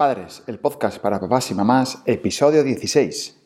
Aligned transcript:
Padres, 0.00 0.42
el 0.46 0.58
podcast 0.58 0.98
para 0.98 1.20
papás 1.20 1.50
y 1.50 1.54
mamás, 1.54 2.00
episodio 2.06 2.64
16. 2.64 3.38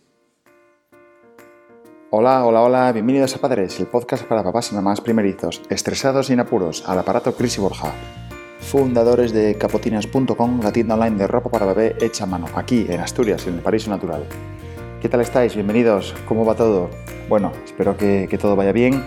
Hola, 2.13 2.47
hola, 2.47 2.61
hola, 2.61 2.93
bienvenidos 2.93 3.35
a 3.35 3.41
Padres, 3.41 3.81
el 3.81 3.89
podcast 3.89 4.23
para 4.23 4.45
papás 4.45 4.71
y 4.71 4.77
mamás 4.77 5.01
primerizos, 5.01 5.63
estresados 5.69 6.31
y 6.31 6.35
en 6.35 6.39
apuros, 6.39 6.85
al 6.87 7.01
aparato 7.01 7.35
Cris 7.35 7.59
y 7.59 7.61
Borja, 7.61 7.93
fundadores 8.61 9.33
de 9.33 9.59
capotinas.com, 9.59 10.61
la 10.63 10.71
tienda 10.71 10.95
online 10.95 11.17
de 11.17 11.27
ropa 11.27 11.51
para 11.51 11.67
bebé 11.67 11.97
hecha 12.01 12.23
a 12.23 12.29
mano, 12.29 12.47
aquí 12.55 12.87
en 12.89 13.01
Asturias, 13.01 13.45
en 13.49 13.55
el 13.55 13.61
paraíso 13.61 13.91
natural. 13.91 14.25
¿Qué 15.03 15.09
tal 15.09 15.23
estáis? 15.23 15.57
Bienvenidos, 15.57 16.15
¿cómo 16.29 16.45
va 16.45 16.55
todo? 16.55 16.89
Bueno, 17.29 17.51
espero 17.65 17.97
que, 17.97 18.29
todo 18.41 18.55
vaya 18.55 18.71
bien. 18.71 19.05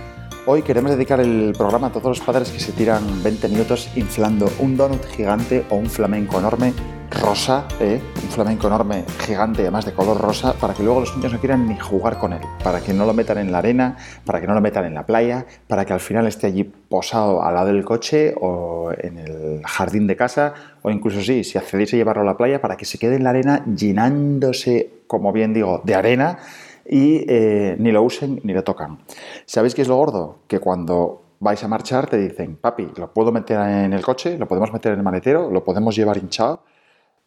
Hoy 0.47 0.63
queremos 0.63 0.91
dedicar 0.91 1.21
el 1.21 1.53
programa 1.57 1.87
a 1.87 1.91
todos 1.93 2.17
los 2.17 2.19
padres 2.19 2.51
que 2.51 2.59
se 2.59 2.73
tiran 2.73 3.23
20 3.23 3.47
minutos 3.47 3.89
inflando 3.95 4.51
un 4.59 4.75
donut 4.75 5.05
gigante 5.05 5.65
o 5.69 5.77
un 5.77 5.89
flamenco 5.89 6.39
enorme 6.39 6.73
rosa, 7.11 7.67
¿eh? 7.79 8.01
un 8.15 8.29
flamenco 8.29 8.67
enorme, 8.67 9.03
gigante, 9.25 9.61
además 9.61 9.85
de 9.85 9.93
color 9.93 10.19
rosa, 10.19 10.53
para 10.53 10.73
que 10.73 10.83
luego 10.83 11.01
los 11.01 11.15
niños 11.15 11.33
no 11.33 11.39
quieran 11.39 11.67
ni 11.67 11.77
jugar 11.77 12.17
con 12.17 12.33
él, 12.33 12.41
para 12.63 12.81
que 12.81 12.93
no 12.93 13.05
lo 13.05 13.13
metan 13.13 13.37
en 13.37 13.51
la 13.51 13.59
arena, 13.59 13.97
para 14.25 14.41
que 14.41 14.47
no 14.47 14.53
lo 14.53 14.61
metan 14.61 14.85
en 14.85 14.93
la 14.93 15.05
playa, 15.05 15.45
para 15.67 15.85
que 15.85 15.93
al 15.93 15.99
final 15.99 16.27
esté 16.27 16.47
allí 16.47 16.63
posado 16.63 17.43
al 17.43 17.53
lado 17.55 17.67
del 17.67 17.85
coche 17.85 18.33
o 18.39 18.91
en 18.97 19.17
el 19.17 19.61
jardín 19.65 20.07
de 20.07 20.15
casa, 20.15 20.53
o 20.81 20.89
incluso 20.89 21.21
sí, 21.21 21.43
si 21.43 21.57
accedéis 21.57 21.93
a 21.93 21.97
llevarlo 21.97 22.23
a 22.23 22.25
la 22.25 22.37
playa, 22.37 22.61
para 22.61 22.77
que 22.77 22.85
se 22.85 22.97
quede 22.97 23.15
en 23.15 23.23
la 23.23 23.31
arena 23.31 23.63
llenándose, 23.65 24.89
como 25.07 25.31
bien 25.31 25.53
digo, 25.53 25.81
de 25.83 25.95
arena 25.95 26.39
y 26.89 27.25
eh, 27.27 27.75
ni 27.79 27.91
lo 27.91 28.03
usen 28.03 28.39
ni 28.43 28.53
lo 28.53 28.63
tocan. 28.63 28.99
¿Sabéis 29.45 29.75
qué 29.75 29.81
es 29.81 29.87
lo 29.87 29.97
gordo? 29.97 30.39
Que 30.47 30.59
cuando 30.59 31.23
vais 31.39 31.63
a 31.63 31.67
marchar 31.67 32.07
te 32.07 32.17
dicen, 32.17 32.55
papi, 32.55 32.89
lo 32.95 33.13
puedo 33.13 33.31
meter 33.31 33.59
en 33.59 33.93
el 33.93 34.01
coche, 34.01 34.37
lo 34.37 34.47
podemos 34.47 34.71
meter 34.73 34.93
en 34.93 34.99
el 34.99 35.03
maletero, 35.03 35.51
lo 35.51 35.63
podemos 35.63 35.95
llevar 35.95 36.17
hinchado 36.17 36.61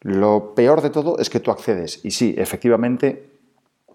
lo 0.01 0.55
peor 0.55 0.81
de 0.81 0.91
todo 0.91 1.19
es 1.19 1.29
que 1.29 1.41
tú 1.41 1.51
accedes 1.51 2.05
y 2.05 2.13
sí, 2.13 2.35
efectivamente 2.39 3.31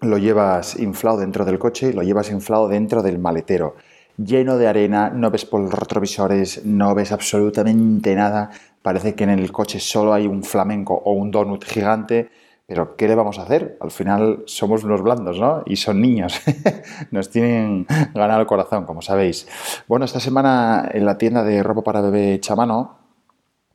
lo 0.00 0.18
llevas 0.18 0.78
inflado 0.78 1.18
dentro 1.18 1.44
del 1.44 1.58
coche, 1.58 1.92
lo 1.92 2.02
llevas 2.02 2.30
inflado 2.30 2.68
dentro 2.68 3.02
del 3.02 3.18
maletero, 3.18 3.76
lleno 4.16 4.56
de 4.56 4.68
arena, 4.68 5.10
no 5.10 5.30
ves 5.30 5.44
por 5.44 5.60
los 5.60 5.72
retrovisores, 5.72 6.64
no 6.64 6.94
ves 6.94 7.12
absolutamente 7.12 8.14
nada, 8.14 8.50
parece 8.82 9.14
que 9.14 9.24
en 9.24 9.30
el 9.30 9.50
coche 9.50 9.80
solo 9.80 10.12
hay 10.12 10.26
un 10.26 10.44
flamenco 10.44 10.94
o 10.94 11.12
un 11.12 11.30
donut 11.30 11.64
gigante, 11.64 12.30
pero 12.66 12.96
¿qué 12.96 13.08
le 13.08 13.14
vamos 13.14 13.38
a 13.38 13.42
hacer? 13.42 13.76
Al 13.80 13.90
final 13.90 14.42
somos 14.46 14.84
unos 14.84 15.00
blandos, 15.02 15.38
¿no? 15.38 15.62
Y 15.66 15.76
son 15.76 16.00
niños, 16.00 16.40
nos 17.10 17.30
tienen 17.30 17.86
ganado 18.14 18.40
el 18.40 18.46
corazón, 18.46 18.86
como 18.86 19.02
sabéis. 19.02 19.46
Bueno, 19.86 20.04
esta 20.04 20.20
semana 20.20 20.88
en 20.92 21.04
la 21.04 21.16
tienda 21.16 21.44
de 21.44 21.62
ropa 21.62 21.82
para 21.82 22.00
bebé 22.00 22.40
Chamano, 22.40 23.05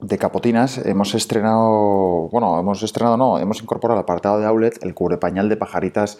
de 0.01 0.17
Capotinas 0.17 0.79
hemos 0.79 1.13
estrenado, 1.13 2.29
bueno, 2.29 2.59
hemos 2.59 2.81
estrenado 2.83 3.17
no, 3.17 3.39
hemos 3.39 3.61
incorporado 3.61 3.99
al 3.99 4.03
apartado 4.03 4.39
de 4.39 4.45
outlet 4.47 4.83
el 4.83 4.93
cubrepañal 4.93 5.47
de 5.47 5.57
pajaritas 5.57 6.17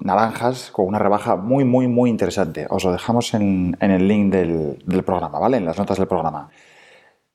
naranjas 0.00 0.70
con 0.70 0.86
una 0.86 0.98
rebaja 0.98 1.36
muy, 1.36 1.64
muy, 1.64 1.88
muy 1.88 2.10
interesante. 2.10 2.66
Os 2.70 2.84
lo 2.84 2.92
dejamos 2.92 3.34
en, 3.34 3.76
el 3.80 4.06
link 4.06 4.32
del, 4.32 5.02
programa, 5.04 5.38
¿vale? 5.38 5.56
En 5.56 5.64
las 5.64 5.78
notas 5.78 5.98
del 5.98 6.06
programa. 6.06 6.50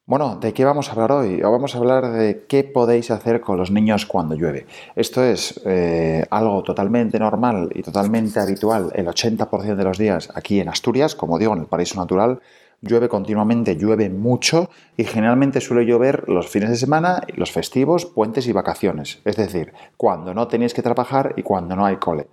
Bueno, 0.05 0.38
¿de 0.38 0.53
qué 0.53 0.63
vamos 0.63 0.88
a 0.88 0.94
hablar 0.94 1.11
hoy? 1.11 1.41
Vamos 1.41 1.75
a 1.75 1.80
hablar 1.80 2.09
de 2.11 2.45
qué 2.47 2.63
podéis 2.63 3.11
hacer 3.11 3.41
con 3.41 3.58
los 3.58 3.72
niños 3.72 4.05
cuando 4.05 4.35
llueve. 4.35 4.66
Esto 4.95 5.22
es 5.22 5.59
eh, 5.66 6.25
algo 6.30 6.63
totalmente 6.63 7.19
normal 7.19 7.69
y 7.75 7.81
totalmente 7.81 8.39
habitual 8.39 8.91
el 8.95 9.08
80% 9.08 9.75
de 9.75 9.83
los 9.83 9.97
días 9.97 10.30
aquí 10.33 10.61
en 10.61 10.69
Asturias, 10.69 11.13
como 11.13 11.38
digo, 11.38 11.52
en 11.53 11.59
el 11.59 11.66
paraíso 11.66 12.00
natural 12.00 12.39
llueve 12.81 13.09
continuamente, 13.09 13.75
llueve 13.75 14.09
mucho 14.09 14.70
y 14.95 15.03
generalmente 15.03 15.61
suele 15.61 15.86
llover 15.86 16.28
los 16.30 16.47
fines 16.47 16.70
de 16.70 16.75
semana, 16.75 17.23
los 17.36 17.52
festivos, 17.52 18.06
puentes 18.06 18.47
y 18.47 18.52
vacaciones, 18.52 19.19
es 19.25 19.36
decir, 19.36 19.73
cuando 19.97 20.34
no 20.34 20.47
tenéis 20.47 20.73
que 20.73 20.81
trabajar 20.81 21.34
y 21.38 21.44
cuando 21.44 21.75
no 21.75 21.86
hay 21.86 21.97
cole. 21.97 22.28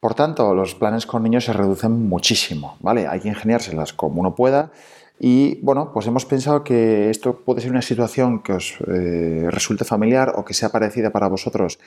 Por 0.00 0.14
tanto, 0.14 0.54
los 0.54 0.74
planes 0.74 1.06
con 1.06 1.22
niños 1.22 1.46
se 1.46 1.52
reducen 1.52 2.08
muchísimo, 2.08 2.76
¿vale? 2.80 3.06
Hay 3.06 3.20
que 3.20 3.28
ingeniárselas 3.28 3.92
como 3.92 4.20
uno 4.20 4.34
pueda 4.34 4.70
y 5.18 5.58
bueno, 5.62 5.92
pues 5.94 6.06
hemos 6.06 6.26
pensado 6.26 6.62
que 6.62 7.08
esto 7.08 7.40
puede 7.40 7.62
ser 7.62 7.70
una 7.70 7.80
situación 7.80 8.42
que 8.42 8.52
os 8.52 8.76
eh, 8.86 9.48
resulte 9.50 9.84
familiar 9.86 10.34
o 10.36 10.44
que 10.44 10.52
sea 10.52 10.68
parecida 10.68 11.10
para 11.10 11.26
vosotros 11.28 11.78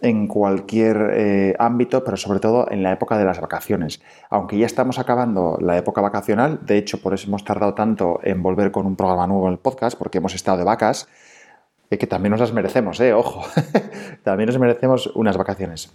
en 0.00 0.28
cualquier 0.28 1.10
eh, 1.12 1.56
ámbito, 1.58 2.04
pero 2.04 2.16
sobre 2.16 2.38
todo 2.38 2.70
en 2.70 2.84
la 2.84 2.92
época 2.92 3.18
de 3.18 3.24
las 3.24 3.40
vacaciones. 3.40 4.00
Aunque 4.30 4.56
ya 4.56 4.66
estamos 4.66 5.00
acabando 5.00 5.58
la 5.60 5.76
época 5.76 6.00
vacacional, 6.00 6.60
de 6.64 6.78
hecho 6.78 7.02
por 7.02 7.12
eso 7.12 7.26
hemos 7.26 7.44
tardado 7.44 7.74
tanto 7.74 8.20
en 8.22 8.40
volver 8.40 8.70
con 8.70 8.86
un 8.86 8.94
programa 8.94 9.26
nuevo 9.26 9.46
en 9.48 9.54
el 9.54 9.58
podcast, 9.58 9.98
porque 9.98 10.18
hemos 10.18 10.36
estado 10.36 10.58
de 10.58 10.64
vacas, 10.64 11.08
eh, 11.90 11.98
que 11.98 12.06
también 12.06 12.30
nos 12.30 12.40
las 12.40 12.52
merecemos, 12.52 13.00
eh, 13.00 13.12
ojo, 13.12 13.44
también 14.22 14.46
nos 14.46 14.58
merecemos 14.60 15.08
unas 15.14 15.36
vacaciones. 15.36 15.92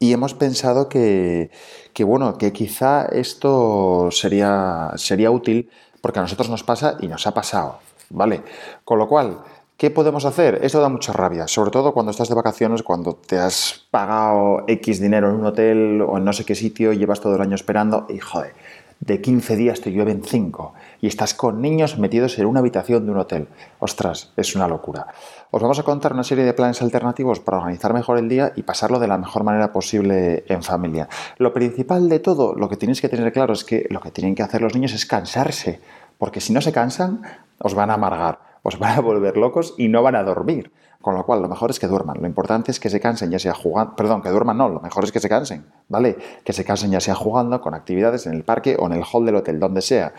Y 0.00 0.12
hemos 0.12 0.32
pensado 0.32 0.88
que, 0.88 1.50
que, 1.92 2.04
bueno, 2.04 2.38
que 2.38 2.52
quizá 2.52 3.04
esto 3.06 4.10
sería, 4.12 4.92
sería 4.94 5.30
útil 5.32 5.70
porque 6.00 6.18
a 6.18 6.22
nosotros 6.22 6.48
nos 6.50 6.62
pasa 6.62 6.96
y 7.00 7.08
nos 7.08 7.26
ha 7.26 7.32
pasado, 7.32 7.78
¿vale? 8.10 8.42
Con 8.84 8.98
lo 8.98 9.08
cual, 9.08 9.38
¿qué 9.76 9.90
podemos 9.90 10.24
hacer? 10.24 10.60
Esto 10.62 10.80
da 10.80 10.88
mucha 10.88 11.12
rabia, 11.12 11.48
sobre 11.48 11.70
todo 11.70 11.92
cuando 11.92 12.10
estás 12.10 12.28
de 12.28 12.34
vacaciones, 12.34 12.82
cuando 12.82 13.14
te 13.14 13.38
has 13.38 13.86
pagado 13.90 14.64
X 14.66 15.00
dinero 15.00 15.30
en 15.30 15.36
un 15.36 15.46
hotel 15.46 16.02
o 16.02 16.18
en 16.18 16.24
no 16.24 16.32
sé 16.32 16.44
qué 16.44 16.54
sitio, 16.54 16.92
llevas 16.92 17.20
todo 17.20 17.36
el 17.36 17.42
año 17.42 17.54
esperando 17.54 18.06
y 18.08 18.18
joder, 18.18 18.54
de 19.00 19.20
15 19.20 19.56
días 19.56 19.80
te 19.80 19.92
llueven 19.92 20.22
5 20.24 20.74
y 21.00 21.06
estás 21.06 21.34
con 21.34 21.62
niños 21.62 21.98
metidos 21.98 22.38
en 22.38 22.46
una 22.46 22.60
habitación 22.60 23.06
de 23.06 23.12
un 23.12 23.18
hotel. 23.18 23.48
Ostras, 23.78 24.32
es 24.36 24.56
una 24.56 24.68
locura. 24.68 25.06
Os 25.50 25.62
vamos 25.62 25.78
a 25.78 25.82
contar 25.82 26.12
una 26.12 26.24
serie 26.24 26.44
de 26.44 26.52
planes 26.52 26.82
alternativos 26.82 27.40
para 27.40 27.58
organizar 27.58 27.94
mejor 27.94 28.18
el 28.18 28.28
día 28.28 28.52
y 28.56 28.62
pasarlo 28.62 28.98
de 28.98 29.08
la 29.08 29.18
mejor 29.18 29.44
manera 29.44 29.72
posible 29.72 30.44
en 30.48 30.62
familia. 30.62 31.08
Lo 31.38 31.52
principal 31.52 32.08
de 32.08 32.18
todo, 32.18 32.54
lo 32.54 32.68
que 32.68 32.76
tenéis 32.76 33.00
que 33.00 33.08
tener 33.08 33.32
claro 33.32 33.52
es 33.52 33.64
que 33.64 33.86
lo 33.90 34.00
que 34.00 34.10
tienen 34.10 34.34
que 34.34 34.42
hacer 34.42 34.62
los 34.62 34.74
niños 34.74 34.92
es 34.92 35.06
cansarse, 35.06 35.80
porque 36.18 36.40
si 36.40 36.52
no 36.52 36.60
se 36.60 36.72
cansan, 36.72 37.22
os 37.58 37.74
van 37.74 37.90
a 37.90 37.94
amargar, 37.94 38.40
os 38.62 38.78
van 38.78 38.98
a 38.98 39.00
volver 39.00 39.36
locos 39.36 39.74
y 39.78 39.88
no 39.88 40.02
van 40.02 40.16
a 40.16 40.24
dormir. 40.24 40.72
Con 41.00 41.14
lo 41.14 41.24
cual, 41.24 41.40
lo 41.40 41.48
mejor 41.48 41.70
es 41.70 41.78
que 41.78 41.86
duerman. 41.86 42.16
Lo 42.20 42.26
importante 42.26 42.72
es 42.72 42.80
que 42.80 42.90
se 42.90 42.98
cansen, 42.98 43.30
ya 43.30 43.38
sea 43.38 43.54
jugando, 43.54 43.94
perdón, 43.94 44.20
que 44.20 44.30
duerman 44.30 44.58
no, 44.58 44.68
lo 44.68 44.80
mejor 44.80 45.04
es 45.04 45.12
que 45.12 45.20
se 45.20 45.28
cansen, 45.28 45.66
¿vale? 45.88 46.18
Que 46.44 46.52
se 46.52 46.64
cansen 46.64 46.90
ya 46.90 47.00
sea 47.00 47.14
jugando, 47.14 47.60
con 47.60 47.74
actividades 47.74 48.26
en 48.26 48.34
el 48.34 48.42
parque 48.42 48.76
o 48.78 48.86
en 48.86 48.94
el 48.94 49.04
hall 49.04 49.24
del 49.24 49.36
hotel, 49.36 49.60
donde 49.60 49.80
sea. 49.80 50.12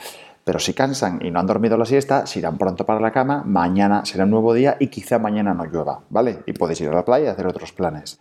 Pero 0.45 0.57
si 0.57 0.73
cansan 0.73 1.19
y 1.21 1.31
no 1.31 1.39
han 1.39 1.47
dormido 1.47 1.77
la 1.77 1.85
siesta, 1.85 2.25
se 2.25 2.39
irán 2.39 2.57
pronto 2.57 2.85
para 2.85 3.01
la 3.01 3.11
cama, 3.11 3.43
mañana 3.45 4.05
será 4.05 4.23
un 4.23 4.31
nuevo 4.31 4.53
día 4.53 4.77
y 4.79 4.87
quizá 4.87 5.19
mañana 5.19 5.53
no 5.53 5.65
llueva, 5.65 6.01
¿vale? 6.09 6.43
Y 6.45 6.53
podéis 6.53 6.79
ir 6.81 6.89
a 6.89 6.93
la 6.93 7.05
playa 7.05 7.25
y 7.25 7.27
hacer 7.27 7.45
otros 7.45 7.73
planes. 7.73 8.19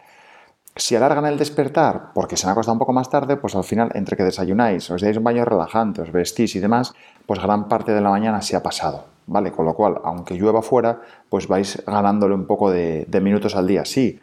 Si 0.75 0.95
alargan 0.95 1.27
el 1.27 1.39
despertar 1.39 2.13
porque 2.13 2.37
se 2.37 2.47
han 2.47 2.53
acostado 2.53 2.75
un 2.75 2.79
poco 2.81 2.93
más 2.93 3.09
tarde, 3.09 3.37
pues 3.37 3.55
al 3.57 3.65
final, 3.65 3.91
entre 3.95 4.17
que 4.17 4.25
desayunáis, 4.25 4.91
os 4.91 5.01
dais 5.01 5.17
un 5.17 5.25
baño 5.25 5.45
relajante, 5.45 6.03
os 6.03 6.13
vestís 6.13 6.55
y 6.55 6.61
demás, 6.61 6.93
pues 7.27 7.41
gran 7.41 7.67
parte 7.69 7.93
de 7.93 8.01
la 8.01 8.11
mañana 8.11 8.43
se 8.43 8.57
ha 8.57 8.63
pasado. 8.63 9.18
¿Vale? 9.29 9.53
Con 9.53 9.67
lo 9.67 9.75
cual, 9.75 10.01
aunque 10.03 10.35
llueva 10.35 10.63
fuera, 10.63 11.01
pues 11.29 11.47
vais 11.47 11.83
ganándole 11.87 12.35
un 12.35 12.47
poco 12.47 12.71
de, 12.71 13.07
minutos 13.23 13.55
al 13.55 13.67
día. 13.67 13.85
Sí, 13.85 14.19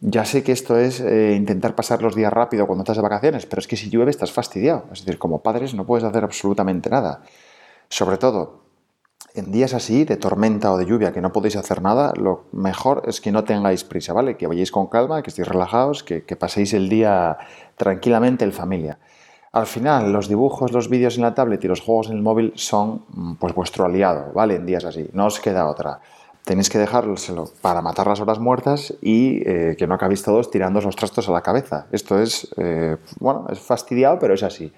ya 0.00 0.24
sé 0.24 0.42
que 0.42 0.52
esto 0.52 0.76
es 0.76 1.00
eh, 1.00 1.34
intentar 1.34 1.74
pasar 1.74 2.02
los 2.02 2.14
días 2.14 2.32
rápido 2.32 2.66
cuando 2.66 2.82
estás 2.82 2.96
de 2.96 3.02
vacaciones, 3.02 3.46
pero 3.46 3.60
es 3.60 3.68
que 3.68 3.76
si 3.76 3.88
llueve 3.88 4.10
estás 4.10 4.32
fastidiado. 4.32 4.84
Es 4.92 5.04
decir, 5.04 5.18
como 5.18 5.42
padres 5.42 5.74
no 5.74 5.86
puedes 5.86 6.04
hacer 6.04 6.24
absolutamente 6.24 6.90
nada. 6.90 7.22
Sobre 7.88 8.18
todo, 8.18 8.60
en 9.34 9.52
días 9.52 9.74
así, 9.74 10.04
de 10.04 10.16
tormenta 10.16 10.72
o 10.72 10.76
de 10.76 10.86
lluvia, 10.86 11.12
que 11.12 11.20
no 11.20 11.32
podéis 11.32 11.56
hacer 11.56 11.80
nada, 11.80 12.12
lo 12.16 12.44
mejor 12.52 13.02
es 13.06 13.20
que 13.20 13.32
no 13.32 13.44
tengáis 13.44 13.84
prisa, 13.84 14.12
¿vale? 14.12 14.36
Que 14.36 14.46
vayáis 14.46 14.72
con 14.72 14.88
calma, 14.88 15.22
que 15.22 15.30
estéis 15.30 15.48
relajados, 15.48 16.02
que, 16.02 16.24
que 16.24 16.36
paséis 16.36 16.74
el 16.74 16.88
día 16.88 17.38
tranquilamente 17.76 18.44
en 18.44 18.52
familia. 18.52 18.98
Al 19.52 19.66
final, 19.66 20.12
los 20.12 20.28
dibujos, 20.28 20.72
los 20.72 20.88
vídeos 20.88 21.16
en 21.16 21.22
la 21.22 21.34
tablet 21.34 21.64
y 21.64 21.68
los 21.68 21.80
juegos 21.80 22.08
en 22.08 22.16
el 22.16 22.22
móvil 22.22 22.52
son 22.54 23.04
mm, 23.08 23.34
pues 23.34 23.54
vuestro 23.54 23.84
aliado, 23.84 24.32
¿vale? 24.34 24.56
En 24.56 24.66
días 24.66 24.84
así, 24.84 25.08
no 25.12 25.26
os 25.26 25.40
queda 25.40 25.68
otra. 25.68 26.00
Tenéis 26.44 26.70
que 26.70 26.78
dejárselo 26.78 27.50
para 27.60 27.82
matar 27.82 28.06
las 28.06 28.20
horas 28.20 28.38
muertas 28.38 28.94
y 29.02 29.42
eh, 29.46 29.76
que 29.78 29.86
no 29.86 29.94
acabéis 29.94 30.22
todos 30.22 30.50
tirando 30.50 30.80
los 30.80 30.96
trastos 30.96 31.28
a 31.28 31.32
la 31.32 31.42
cabeza. 31.42 31.86
Esto 31.92 32.18
es, 32.18 32.48
eh, 32.56 32.96
bueno, 33.20 33.46
es 33.50 33.58
fastidiado, 33.58 34.18
pero 34.18 34.34
es 34.34 34.42
así. 34.42 34.72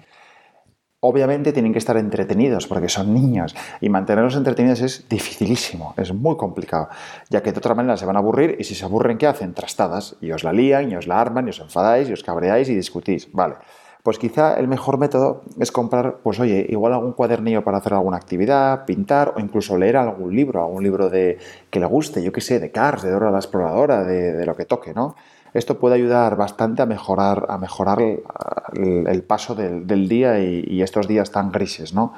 Obviamente 1.03 1.51
tienen 1.51 1.71
que 1.73 1.79
estar 1.79 1.97
entretenidos 1.97 2.67
porque 2.67 2.87
son 2.87 3.13
niños 3.13 3.55
y 3.79 3.89
mantenerlos 3.89 4.35
entretenidos 4.35 4.81
es 4.81 5.09
dificilísimo, 5.09 5.95
es 5.97 6.13
muy 6.13 6.37
complicado, 6.37 6.89
ya 7.29 7.41
que 7.41 7.51
de 7.51 7.57
otra 7.57 7.73
manera 7.73 7.97
se 7.97 8.05
van 8.05 8.17
a 8.17 8.19
aburrir 8.19 8.55
y 8.59 8.65
si 8.65 8.75
se 8.75 8.85
aburren, 8.85 9.17
¿qué 9.17 9.25
hacen? 9.25 9.53
Trastadas 9.53 10.15
y 10.21 10.31
os 10.31 10.43
la 10.43 10.53
lían 10.53 10.91
y 10.91 10.95
os 10.95 11.07
la 11.07 11.19
arman 11.19 11.47
y 11.47 11.49
os 11.49 11.59
enfadáis 11.59 12.07
y 12.07 12.13
os 12.13 12.23
cabreáis 12.23 12.69
y 12.69 12.75
discutís. 12.75 13.31
Vale. 13.31 13.55
Pues 14.03 14.17
quizá 14.17 14.55
el 14.55 14.67
mejor 14.67 14.97
método 14.97 15.43
es 15.59 15.71
comprar, 15.71 16.17
pues 16.23 16.39
oye, 16.39 16.65
igual 16.69 16.93
algún 16.93 17.13
cuadernillo 17.13 17.63
para 17.63 17.77
hacer 17.77 17.93
alguna 17.93 18.17
actividad, 18.17 18.85
pintar 18.85 19.33
o 19.35 19.39
incluso 19.39 19.77
leer 19.77 19.97
algún 19.97 20.35
libro, 20.35 20.63
algún 20.63 20.83
libro 20.83 21.09
de 21.09 21.37
que 21.69 21.79
le 21.79 21.85
guste, 21.85 22.23
yo 22.23 22.31
qué 22.31 22.41
sé, 22.41 22.59
de 22.59 22.71
Cars, 22.71 23.03
de 23.03 23.11
Dora 23.11 23.29
la 23.29 23.37
Exploradora, 23.37 24.03
de, 24.03 24.43
lo 24.45 24.55
que 24.55 24.65
toque, 24.65 24.93
¿no? 24.95 25.15
Esto 25.53 25.77
puede 25.77 25.95
ayudar 25.95 26.35
bastante 26.35 26.81
a 26.81 26.85
mejorar, 26.85 27.45
a 27.49 27.57
mejorar 27.57 27.99
el, 28.01 29.23
paso 29.23 29.53
del, 29.53 30.07
día 30.07 30.39
y, 30.39 30.81
estos 30.81 31.07
días 31.07 31.29
tan 31.31 31.51
grises, 31.51 31.93
¿no? 31.93 32.13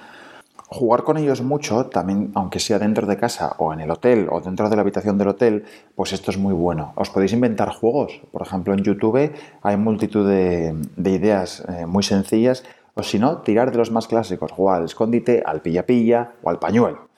Jugar 0.74 1.04
con 1.04 1.18
ellos 1.18 1.42
mucho, 1.42 1.86
también, 1.86 2.32
aunque 2.36 2.60
sea 2.60 2.80
dentro 2.80 3.08
de 3.08 3.18
casa 3.18 3.56
o 3.60 3.74
en 3.74 3.80
el 3.80 3.92
hotel 3.92 4.28
o 4.30 4.42
dentro 4.42 4.70
de 4.70 4.76
la 4.76 4.82
habitación 4.82 5.18
del 5.18 5.30
hotel, 5.30 5.66
pues 5.96 6.12
esto 6.12 6.32
es 6.32 6.38
muy 6.38 6.54
bueno. 6.54 6.94
Os 6.96 7.10
podéis 7.10 7.34
inventar 7.34 7.70
juegos. 7.70 8.22
Por 8.32 8.42
ejemplo, 8.42 8.74
en 8.74 8.84
YouTube 8.84 9.32
hay 9.62 9.78
multitud 9.78 10.28
de, 10.28 10.76
ideas 10.98 11.64
eh, 11.70 11.86
muy 11.86 12.04
sencillas. 12.04 12.64
O 12.96 13.04
si 13.04 13.18
no, 13.20 13.38
tirar 13.38 13.72
de 13.72 13.78
los 13.78 13.92
más 13.92 14.08
clásicos, 14.08 14.52
jugar 14.52 14.78
al 14.80 14.86
escondite, 14.86 15.42
al 15.46 15.62
pilla-pilla 15.62 16.34
o 16.44 16.50
al 16.50 16.60
pañuelo. 16.60 17.10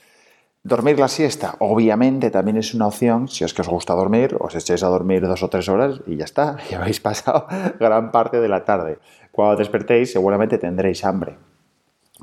Dormir 0.63 0.97
la 0.97 1.07
siesta, 1.07 1.55
obviamente, 1.59 2.31
también 2.31 2.57
es 2.57 2.73
una 2.73 2.87
opción. 2.87 3.27
Si 3.27 3.43
es 3.43 3.53
que 3.53 3.61
os 3.61 3.67
gusta 3.67 3.93
dormir, 3.93 4.35
os 4.39 4.55
echéis 4.55 4.83
a 4.83 4.87
dormir 4.87 5.27
dos 5.27 5.43
o 5.43 5.49
tres 5.49 5.69
horas 5.69 6.01
y 6.07 6.15
ya 6.17 6.25
está. 6.25 6.57
Ya 6.69 6.81
habéis 6.81 6.99
pasado 6.99 7.47
gran 7.79 8.11
parte 8.11 8.39
de 8.39 8.47
la 8.47 8.65
tarde. 8.65 8.97
Cuando 9.31 9.57
despertéis, 9.57 10.11
seguramente 10.11 10.57
tendréis 10.57 11.05
hambre. 11.05 11.37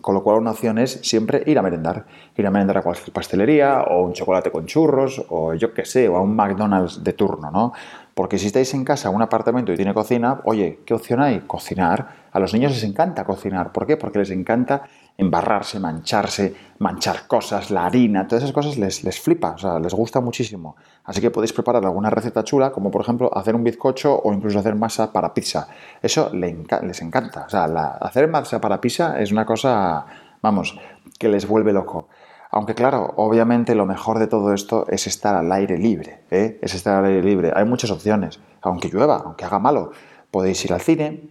Con 0.01 0.15
lo 0.15 0.23
cual 0.23 0.39
una 0.39 0.53
opción 0.53 0.79
es 0.79 1.01
siempre 1.03 1.43
ir 1.45 1.59
a 1.59 1.63
merendar. 1.63 2.07
Ir 2.37 2.47
a 2.47 2.51
merendar 2.51 2.79
a 2.79 2.83
cualquier 2.83 3.13
pastelería 3.13 3.83
o 3.83 4.05
un 4.05 4.15
chocolate 4.15 4.51
con 4.51 4.65
churros 4.65 5.23
o 5.29 5.53
yo 5.53 5.75
qué 5.75 5.85
sé, 5.85 6.09
o 6.09 6.17
a 6.17 6.23
un 6.23 6.35
McDonald's 6.35 7.05
de 7.05 7.13
turno, 7.13 7.51
¿no? 7.51 7.73
Porque 8.15 8.39
si 8.39 8.47
estáis 8.47 8.73
en 8.73 8.85
casa, 8.85 9.11
un 9.11 9.21
apartamento 9.21 9.73
y 9.73 9.77
tiene 9.77 9.93
cocina, 9.93 10.41
oye, 10.45 10.81
¿qué 10.87 10.95
opción 10.95 11.21
hay? 11.21 11.41
Cocinar. 11.41 12.23
A 12.33 12.41
los 12.41 12.55
niños 12.55 12.73
les 12.73 12.85
encanta 12.85 13.25
cocinar. 13.25 13.73
¿Por 13.73 13.87
qué? 13.87 13.99
Porque 13.99 14.19
les 14.19 14.31
encanta 14.31 14.85
embarrarse, 15.17 15.79
mancharse, 15.79 16.55
manchar 16.79 17.27
cosas, 17.27 17.71
la 17.71 17.87
harina, 17.87 18.27
todas 18.27 18.45
esas 18.45 18.55
cosas 18.55 18.77
les, 18.77 19.05
les 19.05 19.21
flipa, 19.21 19.53
o 19.53 19.59
sea, 19.59 19.79
les 19.79 19.95
gusta 19.95 20.21
muchísimo. 20.21 20.77
Así 21.05 21.21
que 21.21 21.31
podéis 21.31 21.53
preparar 21.53 21.85
alguna 21.85 22.11
receta 22.11 22.45
chula, 22.45 22.73
como 22.73 22.91
por 22.91 23.03
ejemplo 23.03 23.31
hacer 23.37 23.55
un 23.55 23.65
bizcocho 23.65 24.21
o 24.23 24.33
incluso 24.33 24.59
hacer 24.59 24.75
masa 24.75 25.13
para 25.13 25.35
pizza. 25.35 25.69
Eso 26.01 26.31
les 26.33 27.03
encanta. 27.03 27.45
O 27.47 27.51
sea, 27.51 27.65
hacer 28.01 28.29
masa 28.29 28.61
para 28.61 28.81
pizza 28.81 29.21
es 29.21 29.33
una 29.33 29.45
cosa, 29.45 30.07
vamos, 30.41 30.79
que 31.19 31.29
les 31.29 31.47
vuelve 31.47 31.73
loco. 31.73 32.09
Aunque 32.51 32.75
claro, 32.75 33.15
obviamente 33.17 33.75
lo 33.75 33.87
mejor 33.87 34.19
de 34.19 34.27
todo 34.27 34.53
esto 34.53 34.87
es 34.89 35.07
estar 35.07 35.35
al 35.35 35.51
aire 35.53 35.79
libre, 35.79 36.25
¿eh? 36.31 36.59
es 36.61 36.75
estar 36.75 36.99
al 36.99 37.07
aire 37.07 37.23
libre. 37.23 37.51
Hay 37.55 37.65
muchas 37.65 37.91
opciones, 37.91 38.41
aunque 38.61 38.89
llueva, 38.89 39.23
aunque 39.25 39.47
haga 39.47 39.59
malo. 39.59 39.93
Podéis 40.31 40.63
ir 40.67 40.75
al 40.75 40.83
cine, 40.83 41.31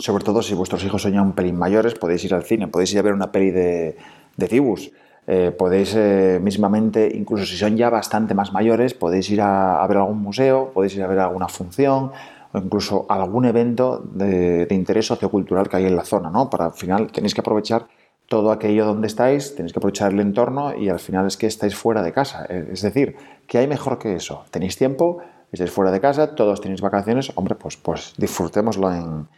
sobre 0.00 0.24
todo 0.24 0.42
si 0.42 0.54
vuestros 0.54 0.82
hijos 0.84 1.02
son 1.02 1.12
ya 1.12 1.22
un 1.22 1.32
pelín 1.32 1.56
mayores, 1.56 1.94
podéis 1.94 2.24
ir 2.24 2.34
al 2.34 2.42
cine, 2.42 2.68
podéis 2.68 2.92
ir 2.92 2.98
a 2.98 3.02
ver 3.02 3.12
una 3.12 3.30
peli 3.30 3.50
de, 3.50 3.96
de 4.36 4.48
Tibus. 4.48 4.90
Eh, 5.26 5.52
podéis 5.52 5.94
eh, 5.94 6.40
mismamente, 6.42 7.08
incluso 7.14 7.44
si 7.44 7.56
son 7.56 7.76
ya 7.76 7.90
bastante 7.90 8.34
más 8.34 8.52
mayores, 8.52 8.94
podéis 8.94 9.30
ir 9.30 9.40
a, 9.40 9.86
ver 9.86 9.98
algún 9.98 10.18
museo, 10.18 10.72
podéis 10.72 10.96
ir 10.96 11.02
a 11.02 11.06
ver 11.06 11.20
alguna 11.20 11.48
función 11.48 12.10
o 12.52 12.58
incluso 12.58 13.06
algún 13.08 13.44
evento 13.44 14.02
de, 14.12 14.66
interés 14.70 15.06
sociocultural 15.06 15.68
que 15.68 15.76
hay 15.76 15.86
en 15.86 15.94
la 15.94 16.04
zona, 16.04 16.30
¿no? 16.30 16.50
Para 16.50 16.64
al 16.64 16.72
final 16.72 17.12
tenéis 17.12 17.34
que 17.34 17.42
aprovechar 17.42 17.86
todo 18.26 18.50
aquello 18.50 18.86
donde 18.86 19.06
estáis, 19.06 19.54
tenéis 19.54 19.72
que 19.72 19.78
aprovechar 19.78 20.12
el 20.12 20.20
entorno 20.20 20.74
y 20.74 20.88
al 20.88 20.98
final 20.98 21.26
es 21.26 21.36
que 21.36 21.46
estáis 21.46 21.76
fuera 21.76 22.02
de 22.02 22.12
casa. 22.12 22.46
Eh, 22.48 22.70
es 22.72 22.82
decir, 22.82 23.14
¿qué 23.46 23.58
hay 23.58 23.68
mejor 23.68 23.98
que 23.98 24.16
eso? 24.16 24.44
Tenéis 24.50 24.76
tiempo, 24.76 25.18
estáis 25.52 25.70
fuera 25.70 25.92
de 25.92 26.00
casa, 26.00 26.34
todos 26.34 26.60
tenéis 26.60 26.80
vacaciones, 26.80 27.30
hombre, 27.36 27.54
pues, 27.54 27.76
pues 27.76 28.14
disfrutémoslo 28.16 28.92
en, 28.92 29.28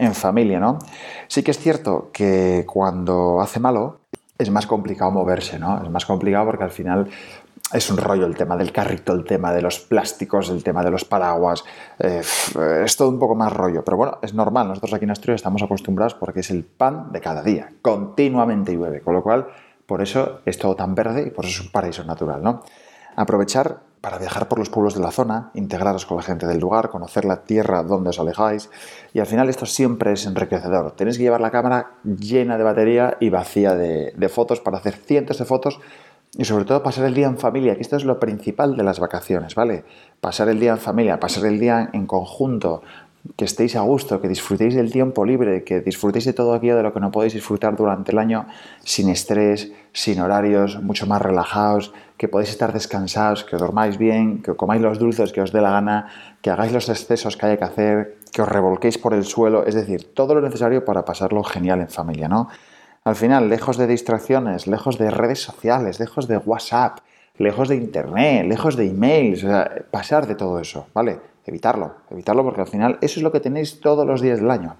en 0.00 0.14
familia, 0.14 0.58
¿no? 0.58 0.78
Sí 1.28 1.42
que 1.42 1.50
es 1.50 1.58
cierto 1.58 2.10
que 2.12 2.64
cuando 2.66 3.40
hace 3.40 3.60
malo 3.60 4.00
es 4.38 4.50
más 4.50 4.66
complicado 4.66 5.10
moverse, 5.10 5.58
¿no? 5.58 5.82
Es 5.82 5.90
más 5.90 6.06
complicado 6.06 6.46
porque 6.46 6.64
al 6.64 6.70
final 6.70 7.08
es 7.72 7.90
un 7.90 7.98
rollo 7.98 8.24
el 8.24 8.34
tema 8.34 8.56
del 8.56 8.72
carrito, 8.72 9.12
el 9.12 9.24
tema 9.24 9.52
de 9.52 9.60
los 9.60 9.78
plásticos, 9.78 10.48
el 10.48 10.64
tema 10.64 10.82
de 10.82 10.90
los 10.90 11.04
paraguas, 11.04 11.62
eh, 11.98 12.22
es 12.82 12.96
todo 12.96 13.10
un 13.10 13.18
poco 13.18 13.34
más 13.34 13.52
rollo, 13.52 13.84
pero 13.84 13.98
bueno, 13.98 14.18
es 14.22 14.32
normal, 14.32 14.68
nosotros 14.68 14.94
aquí 14.94 15.04
en 15.04 15.10
Asturias 15.10 15.40
estamos 15.40 15.62
acostumbrados 15.62 16.14
porque 16.14 16.40
es 16.40 16.50
el 16.50 16.64
pan 16.64 17.12
de 17.12 17.20
cada 17.20 17.42
día, 17.42 17.70
continuamente 17.82 18.72
llueve, 18.72 19.02
con 19.02 19.14
lo 19.14 19.22
cual 19.22 19.48
por 19.84 20.00
eso 20.00 20.40
es 20.46 20.58
todo 20.58 20.74
tan 20.74 20.94
verde 20.94 21.26
y 21.26 21.30
por 21.30 21.44
eso 21.44 21.60
es 21.60 21.66
un 21.66 21.70
paraíso 21.70 22.02
natural, 22.04 22.42
¿no? 22.42 22.62
Aprovechar 23.16 23.80
para 24.00 24.18
viajar 24.18 24.48
por 24.48 24.58
los 24.58 24.70
pueblos 24.70 24.94
de 24.94 25.00
la 25.00 25.10
zona, 25.10 25.50
integraros 25.54 26.06
con 26.06 26.16
la 26.16 26.22
gente 26.22 26.46
del 26.46 26.58
lugar, 26.58 26.88
conocer 26.88 27.24
la 27.24 27.42
tierra 27.42 27.82
donde 27.82 28.10
os 28.10 28.18
alejáis 28.18 28.70
y 29.12 29.20
al 29.20 29.26
final 29.26 29.48
esto 29.48 29.66
siempre 29.66 30.12
es 30.12 30.24
enriquecedor. 30.24 30.92
Tenéis 30.92 31.18
que 31.18 31.24
llevar 31.24 31.40
la 31.40 31.50
cámara 31.50 31.92
llena 32.04 32.56
de 32.56 32.64
batería 32.64 33.16
y 33.20 33.28
vacía 33.28 33.74
de, 33.74 34.28
fotos 34.30 34.60
para 34.60 34.78
hacer 34.78 34.94
cientos 34.94 35.38
de 35.38 35.44
fotos 35.44 35.80
y 36.38 36.44
sobre 36.44 36.64
todo 36.64 36.82
pasar 36.82 37.04
el 37.06 37.14
día 37.14 37.26
en 37.26 37.38
familia, 37.38 37.74
que 37.74 37.82
esto 37.82 37.96
es 37.96 38.04
lo 38.04 38.20
principal 38.20 38.76
de 38.76 38.84
las 38.84 39.00
vacaciones, 39.00 39.54
¿vale? 39.54 39.84
Pasar 40.20 40.48
el 40.48 40.60
día 40.60 40.72
en 40.72 40.78
familia, 40.78 41.18
pasar 41.18 41.44
el 41.46 41.58
día 41.58 41.90
en 41.92 42.06
conjunto, 42.06 42.82
que 43.36 43.44
estéis 43.44 43.76
a 43.76 43.80
gusto, 43.82 44.20
que 44.20 44.28
disfrutéis 44.28 44.74
del 44.74 44.90
tiempo 44.90 45.24
libre, 45.24 45.64
que 45.64 45.80
disfrutéis 45.80 46.24
de 46.24 46.32
todo 46.32 46.54
aquello 46.54 46.76
de 46.76 46.82
lo 46.82 46.92
que 46.92 47.00
no 47.00 47.10
podéis 47.10 47.34
disfrutar 47.34 47.76
durante 47.76 48.12
el 48.12 48.18
año 48.18 48.46
sin 48.82 49.08
estrés, 49.08 49.72
sin 49.92 50.20
horarios, 50.20 50.82
mucho 50.82 51.06
más 51.06 51.20
relajados, 51.20 51.92
que 52.16 52.28
podéis 52.28 52.50
estar 52.50 52.72
descansados, 52.72 53.44
que 53.44 53.56
dormáis 53.56 53.98
bien, 53.98 54.42
que 54.42 54.54
comáis 54.54 54.82
los 54.82 54.98
dulces 54.98 55.32
que 55.32 55.40
os 55.40 55.52
dé 55.52 55.60
la 55.60 55.70
gana, 55.70 56.08
que 56.42 56.50
hagáis 56.50 56.72
los 56.72 56.88
excesos 56.88 57.36
que 57.36 57.46
haya 57.46 57.56
que 57.56 57.64
hacer, 57.64 58.18
que 58.32 58.42
os 58.42 58.48
revolquéis 58.48 58.98
por 58.98 59.14
el 59.14 59.24
suelo, 59.24 59.66
es 59.66 59.74
decir, 59.74 60.14
todo 60.14 60.34
lo 60.34 60.40
necesario 60.40 60.84
para 60.84 61.04
pasarlo 61.04 61.42
genial 61.42 61.80
en 61.80 61.88
familia, 61.88 62.28
¿no? 62.28 62.48
Al 63.04 63.16
final, 63.16 63.48
lejos 63.48 63.78
de 63.78 63.86
distracciones, 63.86 64.66
lejos 64.66 64.98
de 64.98 65.10
redes 65.10 65.42
sociales, 65.42 65.98
lejos 65.98 66.28
de 66.28 66.36
WhatsApp, 66.36 66.98
lejos 67.38 67.68
de 67.68 67.76
Internet, 67.76 68.46
lejos 68.46 68.76
de 68.76 68.88
emails, 68.88 69.46
pasar 69.90 70.26
de 70.26 70.34
todo 70.34 70.60
eso, 70.60 70.86
¿vale? 70.92 71.29
Evitarlo, 71.46 71.96
evitarlo 72.10 72.44
porque 72.44 72.60
al 72.60 72.66
final 72.66 72.98
eso 73.00 73.18
es 73.18 73.22
lo 73.22 73.32
que 73.32 73.40
tenéis 73.40 73.80
todos 73.80 74.06
los 74.06 74.20
días 74.20 74.40
del 74.40 74.50
año. 74.50 74.76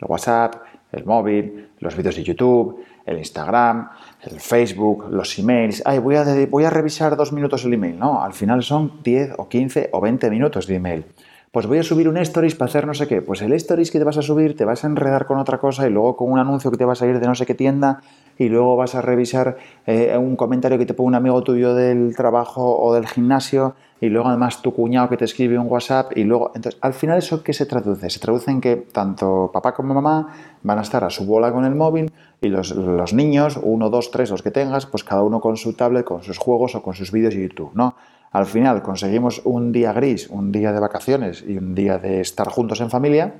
El 0.00 0.08
WhatsApp, 0.08 0.56
el 0.92 1.04
móvil, 1.04 1.70
los 1.80 1.96
vídeos 1.96 2.16
de 2.16 2.22
YouTube, 2.22 2.84
el 3.04 3.18
Instagram, 3.18 3.90
el 4.22 4.40
Facebook, 4.40 5.06
los 5.10 5.38
emails. 5.38 5.82
Ay, 5.84 5.98
voy 5.98 6.16
a, 6.16 6.24
voy 6.48 6.64
a 6.64 6.70
revisar 6.70 7.16
dos 7.16 7.32
minutos 7.32 7.64
el 7.64 7.74
email. 7.74 7.98
No, 7.98 8.22
al 8.22 8.32
final 8.32 8.62
son 8.62 9.02
10 9.02 9.34
o 9.38 9.48
15 9.48 9.90
o 9.92 10.00
20 10.00 10.30
minutos 10.30 10.66
de 10.66 10.76
email. 10.76 11.04
Pues 11.54 11.68
voy 11.68 11.78
a 11.78 11.84
subir 11.84 12.08
un 12.08 12.16
stories 12.16 12.56
para 12.56 12.68
hacer 12.68 12.84
no 12.84 12.94
sé 12.94 13.06
qué. 13.06 13.22
Pues 13.22 13.40
el 13.40 13.52
stories 13.52 13.92
que 13.92 14.00
te 14.00 14.04
vas 14.04 14.18
a 14.18 14.22
subir 14.22 14.56
te 14.56 14.64
vas 14.64 14.82
a 14.82 14.88
enredar 14.88 15.24
con 15.24 15.38
otra 15.38 15.58
cosa 15.58 15.86
y 15.86 15.90
luego 15.90 16.16
con 16.16 16.32
un 16.32 16.40
anuncio 16.40 16.68
que 16.72 16.76
te 16.76 16.84
vas 16.84 17.00
a 17.00 17.06
ir 17.06 17.20
de 17.20 17.26
no 17.28 17.36
sé 17.36 17.46
qué 17.46 17.54
tienda 17.54 18.00
y 18.36 18.48
luego 18.48 18.74
vas 18.74 18.96
a 18.96 19.02
revisar 19.02 19.56
eh, 19.86 20.18
un 20.18 20.34
comentario 20.34 20.78
que 20.78 20.84
te 20.84 20.94
pone 20.94 21.06
un 21.06 21.14
amigo 21.14 21.44
tuyo 21.44 21.72
del 21.72 22.16
trabajo 22.16 22.76
o 22.76 22.92
del 22.92 23.06
gimnasio 23.06 23.76
y 24.00 24.08
luego 24.08 24.30
además 24.30 24.62
tu 24.62 24.74
cuñado 24.74 25.08
que 25.08 25.16
te 25.16 25.26
escribe 25.26 25.56
un 25.56 25.68
WhatsApp 25.68 26.10
y 26.16 26.24
luego, 26.24 26.50
entonces, 26.56 26.76
al 26.82 26.92
final 26.92 27.18
eso 27.18 27.44
qué 27.44 27.52
se 27.52 27.66
traduce? 27.66 28.10
Se 28.10 28.18
traduce 28.18 28.50
en 28.50 28.60
que 28.60 28.74
tanto 28.74 29.50
papá 29.52 29.74
como 29.74 29.94
mamá 29.94 30.34
van 30.64 30.78
a 30.80 30.82
estar 30.82 31.04
a 31.04 31.10
su 31.10 31.24
bola 31.24 31.52
con 31.52 31.64
el 31.64 31.76
móvil 31.76 32.12
y 32.40 32.48
los, 32.48 32.72
los 32.72 33.14
niños, 33.14 33.60
uno, 33.62 33.90
dos, 33.90 34.10
tres, 34.10 34.28
los 34.28 34.42
que 34.42 34.50
tengas, 34.50 34.86
pues 34.86 35.04
cada 35.04 35.22
uno 35.22 35.40
con 35.40 35.56
su 35.56 35.74
tablet, 35.74 36.04
con 36.04 36.24
sus 36.24 36.36
juegos 36.36 36.74
o 36.74 36.82
con 36.82 36.94
sus 36.94 37.12
vídeos 37.12 37.32
de 37.32 37.42
YouTube, 37.42 37.70
¿no? 37.74 37.94
Al 38.34 38.44
final 38.44 38.82
conseguimos 38.82 39.40
un 39.44 39.72
día 39.72 39.94
gris, 39.94 40.28
un 40.28 40.52
día 40.52 40.72
de 40.72 40.80
vacaciones 40.80 41.42
y 41.46 41.56
un 41.56 41.74
día 41.74 41.98
de 41.98 42.20
estar 42.20 42.48
juntos 42.48 42.82
en 42.82 42.90
familia. 42.90 43.36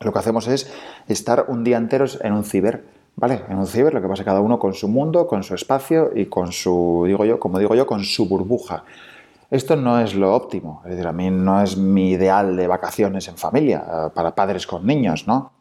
Lo 0.00 0.12
que 0.12 0.18
hacemos 0.18 0.46
es 0.46 0.72
estar 1.08 1.46
un 1.48 1.64
día 1.64 1.78
entero 1.78 2.04
en 2.20 2.32
un 2.32 2.44
ciber 2.44 2.84
¿Vale? 3.14 3.42
En 3.48 3.58
un 3.58 3.66
ciber 3.66 3.92
lo 3.92 4.00
que 4.00 4.08
pasa 4.08 4.24
cada 4.24 4.40
uno 4.40 4.58
con 4.58 4.74
su 4.74 4.88
mundo, 4.88 5.26
con 5.26 5.42
su 5.42 5.54
espacio 5.54 6.10
y 6.14 6.26
con 6.26 6.52
su, 6.52 7.04
digo 7.06 7.24
yo, 7.24 7.38
como 7.38 7.58
digo 7.58 7.74
yo, 7.74 7.86
con 7.86 8.02
su 8.04 8.26
burbuja. 8.26 8.84
Esto 9.50 9.76
no 9.76 10.00
es 10.00 10.14
lo 10.14 10.34
óptimo, 10.34 10.80
es 10.84 10.92
decir, 10.92 11.06
a 11.06 11.12
mí 11.12 11.30
no 11.30 11.62
es 11.62 11.76
mi 11.76 12.12
ideal 12.12 12.56
de 12.56 12.66
vacaciones 12.66 13.28
en 13.28 13.36
familia, 13.36 13.84
eh, 13.86 14.08
para 14.14 14.34
padres 14.34 14.66
con 14.66 14.86
niños, 14.86 15.26
¿no? 15.26 15.52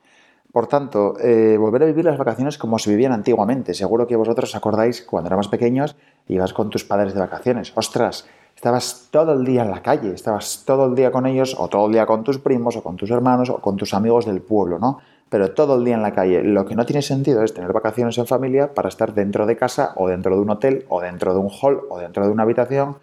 Por 0.54 0.68
tanto, 0.68 1.16
eh, 1.20 1.58
volver 1.58 1.84
a 1.84 1.86
vivir 1.88 2.06
las 2.06 2.18
vacaciones 2.18 2.58
como 2.58 2.80
se 2.80 2.90
vivían 2.90 3.12
antiguamente. 3.12 3.74
Seguro 3.74 4.08
que 4.08 4.16
vosotros 4.16 4.50
os 4.50 4.56
acordáis 4.56 5.02
cuando 5.02 5.28
éramos 5.28 5.50
pequeños 5.50 5.98
ibas 6.28 6.54
con 6.54 6.70
tus 6.70 6.86
padres 6.86 7.14
de 7.14 7.20
vacaciones. 7.20 7.74
Ostras, 7.76 8.28
estabas 8.62 9.08
todo 9.10 9.34
el 9.34 9.44
día 9.44 9.64
en 9.64 9.72
la 9.72 9.82
calle, 9.82 10.14
estabas 10.14 10.62
todo 10.68 10.86
el 10.86 10.94
día 10.94 11.12
con 11.12 11.26
ellos, 11.26 11.56
o 11.58 11.68
todo 11.68 11.88
el 11.88 11.94
día 11.94 12.06
con 12.06 12.24
tus 12.24 12.38
primos, 12.38 12.78
o 12.78 12.84
con 12.84 12.96
tus 12.96 13.10
hermanos, 13.10 13.50
o 13.50 13.58
con 13.58 13.76
tus 13.76 13.96
amigos 13.96 14.28
del 14.28 14.40
pueblo, 14.40 14.78
¿no? 14.78 15.00
pero 15.30 15.52
todo 15.54 15.78
el 15.78 15.84
día 15.84 15.96
en 15.96 16.04
la 16.04 16.14
calle. 16.14 16.44
Lo 16.44 16.64
que 16.64 16.76
no 16.76 16.86
tiene 16.86 17.02
sentido 17.02 17.42
es 17.42 17.56
tener 17.56 17.74
vacaciones 17.74 18.20
en 18.20 18.28
familia 18.28 18.76
para 18.76 18.90
estar 18.90 19.16
dentro 19.16 19.48
de 19.48 19.58
casa 19.58 19.94
o 19.96 20.08
dentro 20.10 20.36
de 20.36 20.42
un 20.44 20.52
hotel 20.52 20.86
o 20.90 21.02
dentro 21.02 21.34
de 21.34 21.40
un 21.40 21.50
hall 21.50 21.82
o 21.90 21.98
dentro 21.98 22.24
de 22.24 22.32
una 22.32 22.44
habitación 22.44 22.98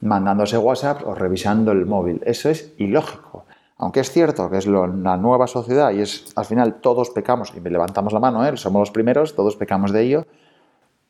mandándose 0.00 0.58
WhatsApp 0.58 1.06
o 1.06 1.14
revisando 1.14 1.70
el 1.70 1.86
móvil. 1.86 2.20
Eso 2.26 2.48
es 2.50 2.72
ilógico. 2.78 3.44
Aunque 3.76 4.00
es 4.00 4.10
cierto 4.10 4.50
que 4.50 4.58
es 4.58 4.66
la 4.66 5.16
nueva 5.16 5.46
sociedad 5.46 5.92
y 5.92 6.00
es 6.00 6.32
al 6.34 6.46
final 6.46 6.80
todos 6.80 7.10
pecamos, 7.10 7.52
y 7.54 7.60
levantamos 7.60 8.12
la 8.12 8.18
mano, 8.18 8.44
¿eh? 8.44 8.56
somos 8.56 8.80
los 8.80 8.90
primeros, 8.90 9.36
todos 9.36 9.54
pecamos 9.54 9.92
de 9.92 10.02
ello, 10.02 10.26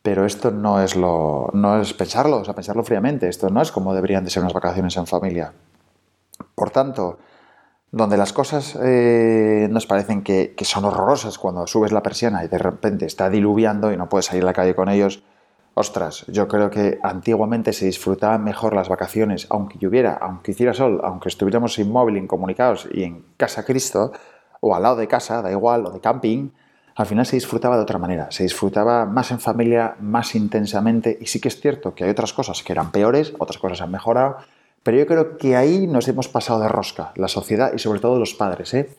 pero 0.05 0.23
esto 0.23 0.51
no 0.51 0.83
es, 0.83 0.95
lo, 0.95 1.49
no 1.53 1.81
es 1.81 1.95
pensarlo, 1.95 2.37
o 2.37 2.45
sea, 2.45 2.53
pensarlo 2.53 2.83
fríamente, 2.83 3.27
esto 3.27 3.49
no 3.49 3.59
es 3.59 3.71
como 3.71 3.95
deberían 3.95 4.23
de 4.23 4.29
ser 4.29 4.43
unas 4.43 4.53
vacaciones 4.53 4.95
en 4.97 5.07
familia. 5.07 5.51
Por 6.53 6.69
tanto, 6.69 7.17
donde 7.91 8.15
las 8.15 8.31
cosas 8.31 8.77
eh, 8.83 9.67
nos 9.71 9.87
parecen 9.87 10.21
que, 10.21 10.53
son 10.61 10.85
horrorosas 10.85 11.39
cuando 11.39 11.65
subes 11.65 11.91
la 11.91 12.03
persiana 12.03 12.45
y 12.45 12.47
de 12.47 12.59
repente 12.59 13.07
está 13.07 13.31
diluviando 13.31 13.91
y 13.91 13.97
no 13.97 14.07
puedes 14.07 14.27
salir 14.27 14.43
a 14.43 14.45
la 14.45 14.53
calle 14.53 14.75
con 14.75 14.89
ellos, 14.89 15.23
ostras, 15.73 16.23
yo 16.27 16.47
creo 16.47 16.69
que 16.69 16.99
antiguamente 17.01 17.73
se 17.73 17.87
disfrutaban 17.87 18.43
mejor 18.43 18.75
las 18.75 18.89
vacaciones, 18.89 19.47
aunque 19.49 19.79
lloviera, 19.79 20.13
aunque 20.21 20.51
hiciera 20.51 20.75
sol, 20.75 21.01
aunque 21.03 21.29
estuviéramos 21.29 21.73
sin 21.73 21.91
móvil, 21.91 22.17
incomunicados 22.17 22.87
y 22.91 23.01
en 23.01 23.25
casa 23.37 23.65
Cristo, 23.65 24.11
o 24.61 24.75
al 24.75 24.83
lado 24.83 24.97
de 24.97 25.07
casa, 25.07 25.41
da 25.41 25.49
igual, 25.49 25.87
o 25.87 25.89
de 25.89 25.99
camping, 25.99 26.51
al 26.95 27.05
final 27.05 27.25
se 27.25 27.35
disfrutaba 27.35 27.75
de 27.75 27.83
otra 27.83 27.99
manera, 27.99 28.31
se 28.31 28.43
disfrutaba 28.43 29.05
más 29.05 29.29
en 29.31 29.39
familia, 29.39 29.95
más 29.99 30.33
intensamente 30.33 31.17
y 31.19 31.25
sí 31.25 31.41
que 31.41 31.49
es 31.49 31.59
cierto 31.59 31.93
que 31.93 32.05
hay 32.05 32.09
otras 32.09 32.31
cosas 32.31 32.63
que 32.63 32.71
eran 32.71 32.91
peores, 32.91 33.33
otras 33.37 33.57
cosas 33.57 33.81
han 33.81 33.91
mejorado, 33.91 34.37
pero 34.81 34.97
yo 34.97 35.05
creo 35.05 35.37
que 35.37 35.57
ahí 35.57 35.87
nos 35.87 36.07
hemos 36.07 36.29
pasado 36.29 36.61
de 36.61 36.69
rosca, 36.69 37.11
la 37.15 37.27
sociedad 37.27 37.73
y 37.73 37.79
sobre 37.79 37.99
todo 37.99 38.17
los 38.17 38.33
padres, 38.33 38.73
¿eh? 38.73 38.89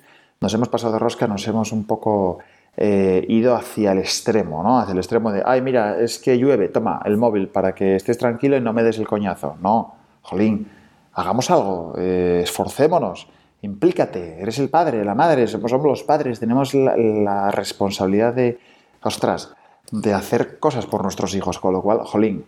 Nos 0.41 0.53
hemos 0.53 0.69
pasado 0.69 0.93
de 0.93 0.99
rosca, 0.99 1.27
nos 1.27 1.49
hemos 1.49 1.73
un 1.73 1.87
poco 1.87 2.41
eh, 2.77 3.25
ido 3.29 3.55
hacia 3.55 3.93
el 3.93 3.99
extremo, 3.99 4.63
¿no? 4.63 4.79
Hacia 4.79 4.93
el 4.93 4.99
extremo 4.99 5.33
de, 5.33 5.43
ay, 5.47 5.63
mira, 5.63 5.99
es 5.99 6.19
que 6.19 6.37
llueve, 6.37 6.69
toma 6.69 7.01
el 7.07 7.17
móvil 7.17 7.49
para 7.49 7.75
que 7.75 7.97
estés 7.97 8.19
tranquilo 8.19 8.59
y 8.59 8.61
no 8.61 8.75
me 8.75 8.83
des 8.83 8.99
el 8.99 9.07
coñazo. 9.07 9.57
No, 9.63 9.95
jolín, 10.21 10.71
hagamos 11.15 11.51
algo, 11.51 11.95
eh, 11.97 12.41
esforcémonos 12.43 13.29
implícate, 13.67 14.41
eres 14.41 14.59
el 14.59 14.71
padre, 14.71 15.05
la 15.05 15.15
madre, 15.15 15.47
somos 15.47 15.73
los 15.83 16.03
padres, 16.05 16.41
tenemos 16.41 16.73
la, 16.75 17.51
responsabilidad 17.51 18.33
de, 18.33 18.59
ostras, 19.03 19.55
de 19.91 20.15
hacer 20.15 20.59
cosas 20.59 20.87
por 20.87 21.03
nuestros 21.03 21.35
hijos, 21.35 21.59
con 21.59 21.73
lo 21.73 21.83
cual, 21.83 21.99
jolín, 22.05 22.45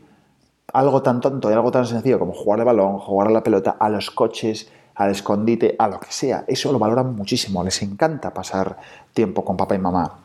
algo 0.73 1.03
tan 1.03 1.21
tonto 1.21 1.51
y 1.51 1.55
algo 1.55 1.71
tan 1.71 1.87
sencillo 1.87 2.19
como 2.19 2.33
jugar 2.33 2.61
al 2.61 2.67
balón, 2.67 2.99
jugar 2.99 3.29
a 3.29 3.33
la 3.33 3.43
pelota, 3.43 3.77
a 3.79 3.89
los 3.89 4.11
coches, 4.11 4.71
al 4.95 5.11
escondite, 5.11 5.75
a 5.79 5.89
lo 5.89 6.01
que 6.01 6.13
sea, 6.13 6.45
eso 6.47 6.73
lo 6.73 6.79
valoran 6.79 7.15
muchísimo, 7.15 7.63
les 7.65 7.83
encanta 7.83 8.33
pasar 8.33 8.79
tiempo 9.13 9.45
con 9.45 9.57
papá 9.57 9.75
y 9.75 9.79
mamá. 9.79 10.21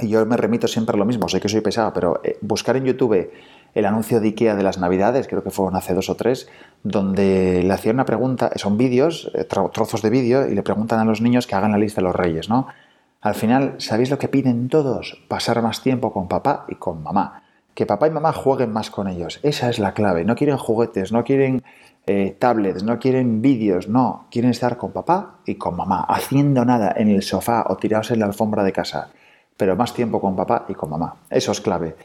Y 0.00 0.08
yo 0.08 0.26
me 0.26 0.36
remito 0.36 0.66
siempre 0.66 0.96
a 0.96 0.98
lo 0.98 1.04
mismo, 1.04 1.28
sé 1.28 1.40
que 1.40 1.48
soy 1.48 1.60
pesado, 1.60 1.92
pero 1.92 2.20
eh, 2.24 2.38
buscar 2.40 2.76
en 2.76 2.84
YouTube 2.84 3.30
el 3.74 3.86
anuncio 3.86 4.20
de 4.20 4.28
IKEA 4.28 4.54
de 4.54 4.62
las 4.62 4.78
Navidades, 4.78 5.26
creo 5.26 5.42
que 5.42 5.50
fueron 5.50 5.76
hace 5.76 5.94
dos 5.94 6.08
o 6.08 6.14
tres, 6.14 6.48
donde 6.82 7.62
le 7.62 7.72
hacían 7.72 7.96
una 7.96 8.04
pregunta, 8.04 8.50
son 8.56 8.78
vídeos, 8.78 9.30
eh, 9.34 9.44
trozos 9.44 10.02
de 10.02 10.10
vídeo, 10.10 10.48
y 10.48 10.54
le 10.54 10.62
preguntan 10.62 11.00
a 11.00 11.04
los 11.04 11.20
niños 11.20 11.46
que 11.46 11.54
hagan 11.54 11.72
la 11.72 11.78
lista 11.78 12.00
de 12.00 12.06
los 12.06 12.16
reyes, 12.16 12.48
¿no? 12.48 12.68
Al 13.24 13.34
final, 13.34 13.76
¿sabéis 13.78 14.10
lo 14.10 14.18
que 14.18 14.28
piden 14.28 14.68
todos? 14.68 15.18
Pasar 15.28 15.62
más 15.62 15.82
tiempo 15.82 16.12
con 16.12 16.28
papá 16.28 16.66
y 16.68 16.74
con 16.74 17.02
mamá. 17.02 17.42
Que 17.74 17.86
papá 17.86 18.06
y 18.06 18.10
mamá 18.10 18.34
jueguen 18.34 18.70
más 18.70 18.90
con 18.90 19.08
ellos. 19.08 19.40
Esa 19.42 19.70
es 19.70 19.78
la 19.78 19.94
clave. 19.94 20.26
No 20.26 20.36
quieren 20.36 20.58
juguetes, 20.58 21.10
no 21.10 21.24
quieren 21.24 21.64
eh, 22.06 22.36
tablets, 22.38 22.82
no 22.82 22.98
quieren 22.98 23.40
vídeos, 23.40 23.88
no. 23.88 24.26
Quieren 24.30 24.50
estar 24.50 24.76
con 24.76 24.92
papá 24.92 25.36
y 25.46 25.54
con 25.54 25.74
mamá, 25.74 26.04
haciendo 26.06 26.66
nada 26.66 26.92
en 26.94 27.08
el 27.08 27.22
sofá 27.22 27.64
o 27.66 27.78
tirados 27.78 28.10
en 28.10 28.20
la 28.20 28.26
alfombra 28.26 28.62
de 28.62 28.72
casa. 28.72 29.08
Pero 29.56 29.74
más 29.74 29.94
tiempo 29.94 30.20
con 30.20 30.36
papá 30.36 30.66
y 30.68 30.74
con 30.74 30.90
mamá. 30.90 31.16
Eso 31.30 31.52
es 31.52 31.62
clave. 31.62 31.96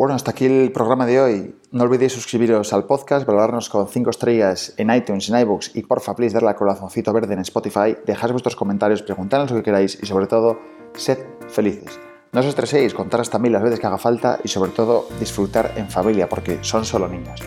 Bueno, 0.00 0.14
hasta 0.14 0.30
aquí 0.30 0.46
el 0.46 0.72
programa 0.72 1.04
de 1.04 1.20
hoy. 1.20 1.54
No 1.72 1.84
olvidéis 1.84 2.14
suscribiros 2.14 2.72
al 2.72 2.84
podcast, 2.84 3.26
valorarnos 3.26 3.68
con 3.68 3.86
5 3.86 4.08
estrellas 4.08 4.72
en 4.78 4.90
iTunes, 4.90 5.28
en 5.28 5.38
iBooks 5.40 5.72
y 5.74 5.82
porfa, 5.82 6.16
please, 6.16 6.32
darle 6.32 6.48
al 6.48 6.56
corazoncito 6.56 7.12
verde 7.12 7.34
en 7.34 7.40
Spotify, 7.40 7.94
dejad 8.06 8.30
vuestros 8.30 8.56
comentarios, 8.56 9.02
preguntadnos 9.02 9.50
lo 9.50 9.58
que 9.58 9.62
queráis 9.64 9.98
y 10.02 10.06
sobre 10.06 10.26
todo, 10.26 10.58
sed 10.94 11.18
felices. 11.50 12.00
No 12.32 12.40
os 12.40 12.46
estreséis, 12.46 12.94
contar 12.94 13.20
hasta 13.20 13.38
mil 13.38 13.52
las 13.52 13.62
veces 13.62 13.78
que 13.78 13.88
haga 13.88 13.98
falta 13.98 14.38
y 14.42 14.48
sobre 14.48 14.70
todo 14.70 15.06
disfrutar 15.18 15.74
en 15.76 15.90
familia 15.90 16.30
porque 16.30 16.60
son 16.62 16.86
solo 16.86 17.06
niños. 17.06 17.38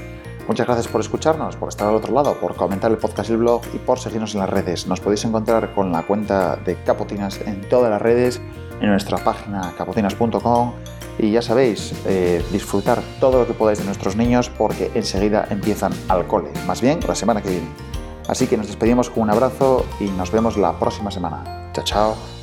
Muchas 0.48 0.68
gracias 0.68 0.88
por 0.90 1.02
escucharnos, 1.02 1.56
por 1.56 1.70
estar 1.70 1.88
al 1.88 1.96
otro 1.96 2.14
lado, 2.14 2.40
por 2.40 2.56
comentar 2.56 2.92
el 2.92 3.00
podcast 3.00 3.32
y 3.32 3.34
el 3.34 3.40
blog 3.40 3.64
y 3.74 3.80
por 3.80 3.98
seguirnos 3.98 4.36
en 4.36 4.42
las 4.42 4.50
redes. 4.52 4.86
Nos 4.86 5.00
podéis 5.00 5.26
encontrar 5.26 5.74
con 5.74 5.92
la 5.92 6.06
cuenta 6.06 6.56
de 6.58 6.76
Capotinas 6.84 7.42
en 7.48 7.68
todas 7.68 7.90
las 7.90 8.02
redes, 8.04 8.40
en 8.80 8.90
nuestra 8.90 9.18
página 9.18 9.74
capotinas.com 9.76 10.74
y 11.20 11.32
ya 11.32 11.42
sabéis, 11.42 11.94
eh, 12.06 12.44
disfrutar 12.52 13.02
todo 13.20 13.40
lo 13.40 13.48
que 13.48 13.54
podáis 13.54 13.80
de 13.80 13.86
nuestros 13.86 14.16
niños 14.16 14.50
porque 14.50 14.92
enseguida 14.96 15.48
empiezan 15.50 15.94
al 16.10 16.28
cole, 16.28 16.50
más 16.66 16.82
bien 16.82 17.00
la 17.08 17.16
semana 17.16 17.42
que 17.42 17.50
viene. 17.50 17.68
Así 18.28 18.48
que 18.48 18.58
nos 18.58 18.68
despedimos 18.68 19.10
con 19.10 19.24
un 19.24 19.30
abrazo 19.30 19.86
y 20.00 20.06
nos 20.06 20.32
vemos 20.32 20.58
la 20.58 20.80
próxima 20.80 21.12
semana. 21.12 21.72
Chao, 21.74 21.84
chao. 21.84 22.43